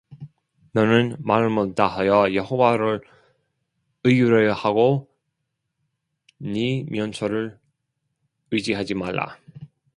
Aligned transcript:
너는 0.73 1.15
마음을 1.19 1.75
다하여 1.75 2.33
여호와를 2.33 3.01
의뢰하고 4.03 5.07
네 6.39 6.85
명철을 6.89 7.59
의지하지 8.51 8.95
말라 8.95 9.37